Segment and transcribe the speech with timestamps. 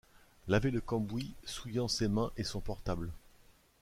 [0.47, 3.11] laver le cambouis souillant ses mains et son portable.